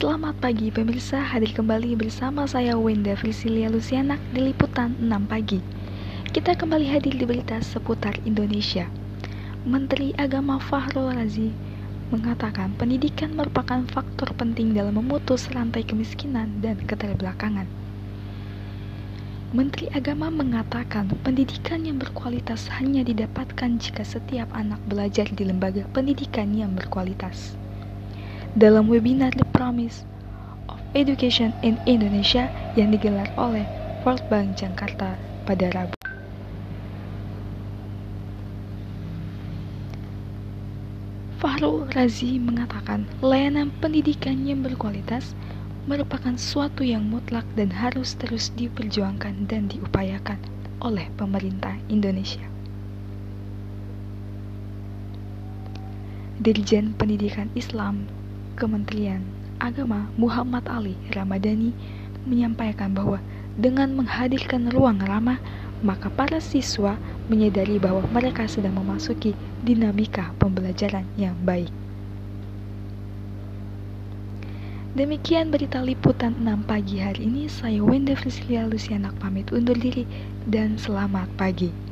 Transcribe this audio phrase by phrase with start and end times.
[0.00, 5.60] Selamat pagi pemirsa, hadir kembali bersama saya Wenda Frisilia Lucianak di Liputan 6 Pagi.
[6.32, 8.88] Kita kembali hadir di berita seputar Indonesia.
[9.68, 11.52] Menteri Agama Fahrul Razi
[12.08, 17.68] mengatakan pendidikan merupakan faktor penting dalam memutus rantai kemiskinan dan keterbelakangan.
[19.52, 26.56] Menteri Agama mengatakan pendidikan yang berkualitas hanya didapatkan jika setiap anak belajar di lembaga pendidikan
[26.56, 27.60] yang berkualitas
[28.58, 30.02] dalam webinar The Promise
[30.66, 33.62] of Education in Indonesia yang digelar oleh
[34.02, 35.14] World Bank Jakarta
[35.46, 35.94] pada Rabu.
[41.38, 45.32] Fahrul Razi mengatakan layanan pendidikan yang berkualitas
[45.86, 50.42] merupakan suatu yang mutlak dan harus terus diperjuangkan dan diupayakan
[50.82, 52.44] oleh pemerintah Indonesia.
[56.40, 58.08] Dirjen Pendidikan Islam
[58.60, 59.24] Kementerian
[59.56, 61.72] Agama Muhammad Ali Ramadhani
[62.28, 63.16] menyampaikan bahwa
[63.56, 65.40] dengan menghadirkan ruang ramah,
[65.80, 67.00] maka para siswa
[67.32, 69.32] menyadari bahwa mereka sedang memasuki
[69.64, 71.72] dinamika pembelajaran yang baik.
[74.92, 77.48] Demikian berita liputan 6 pagi hari ini.
[77.48, 80.04] Saya Wenda Frisilia Lucianak pamit undur diri
[80.44, 81.89] dan selamat pagi.